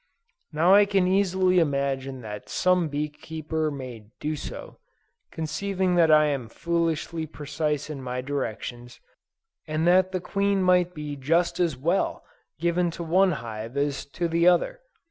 Now 0.51 0.73
I 0.73 0.85
can 0.87 1.07
easily 1.07 1.59
imagine 1.59 2.21
that 2.21 2.49
some 2.49 2.87
bee 2.89 3.07
keeper 3.07 3.69
may 3.69 4.07
do 4.19 4.35
so, 4.35 4.79
conceiving 5.31 5.93
that 5.93 6.09
I 6.09 6.25
am 6.25 6.49
foolishly 6.49 7.27
precise 7.27 7.87
in 7.87 8.01
my 8.01 8.19
directions, 8.21 8.99
and 9.67 9.85
that 9.85 10.11
the 10.11 10.19
queen 10.19 10.63
might 10.63 10.95
be 10.95 11.15
just 11.15 11.59
as 11.59 11.77
well 11.77 12.25
given 12.59 12.89
to 12.97 13.03
one 13.03 13.33
hive 13.45 13.77
as 13.77 14.03
to 14.05 14.27
the 14.27 14.47
other. 14.47 14.79